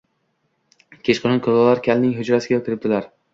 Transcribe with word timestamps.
Kechqurun 1.09 1.41
kulollar 1.49 1.83
kalning 1.89 2.17
hujrasiga 2.23 2.61
kiribdilar 2.65 3.09